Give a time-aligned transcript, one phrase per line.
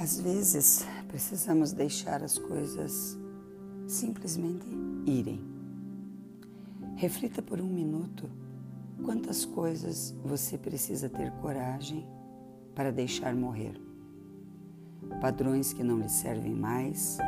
[0.00, 3.18] Às vezes precisamos deixar as coisas
[3.86, 4.66] simplesmente
[5.04, 5.44] irem.
[6.96, 8.26] Reflita por um minuto
[9.04, 12.08] quantas coisas você precisa ter coragem
[12.74, 13.78] para deixar morrer.
[15.20, 17.18] Padrões que não lhe servem mais,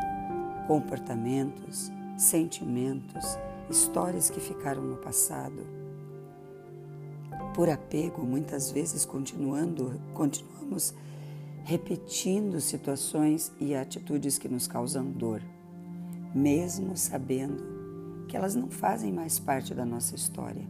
[0.66, 3.36] comportamentos, sentimentos,
[3.68, 5.66] histórias que ficaram no passado.
[7.55, 10.95] Por apego, muitas vezes continuando, continuamos
[11.65, 15.43] repetindo situações e atitudes que nos causam dor,
[16.34, 20.67] mesmo sabendo que elas não fazem mais parte da nossa história.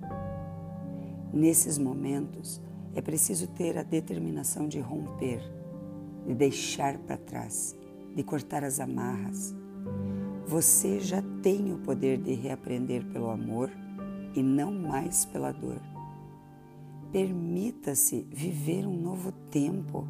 [1.32, 2.60] Nesses momentos,
[2.94, 5.40] é preciso ter a determinação de romper,
[6.26, 7.74] de deixar para trás,
[8.14, 9.54] de cortar as amarras.
[10.46, 13.70] Você já tem o poder de reaprender pelo amor
[14.34, 15.80] e não mais pela dor.
[17.10, 20.06] Permita-se viver um novo tempo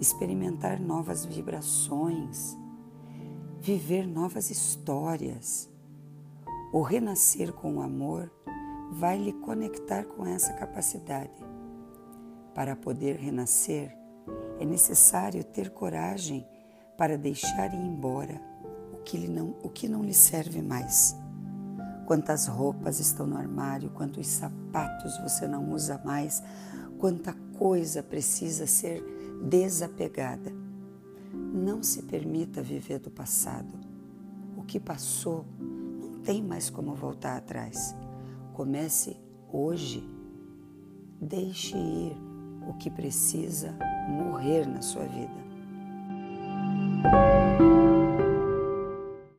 [0.00, 2.56] experimentar novas vibrações,
[3.60, 5.68] viver novas histórias.
[6.72, 8.30] O renascer com o amor
[8.92, 11.44] vai lhe conectar com essa capacidade.
[12.54, 13.96] Para poder renascer,
[14.58, 16.46] é necessário ter coragem
[16.96, 18.40] para deixar ir embora
[18.92, 21.16] o que, lhe não, o que não lhe serve mais.
[22.06, 26.42] Quantas roupas estão no armário, quantos sapatos você não usa mais,
[26.98, 29.02] quanta coisa precisa ser
[29.42, 30.52] desapegada.
[31.32, 33.72] Não se permita viver do passado.
[34.56, 37.94] O que passou não tem mais como voltar atrás.
[38.52, 39.16] Comece
[39.52, 40.08] hoje.
[41.20, 42.16] Deixe ir
[42.68, 43.76] o que precisa
[44.08, 45.46] morrer na sua vida.